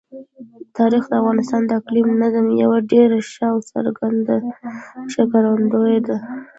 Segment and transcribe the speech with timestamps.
[0.77, 4.35] تاریخ د افغانستان د اقلیمي نظام یوه ډېره ښه او څرګنده
[5.13, 6.17] ښکارندوی ده.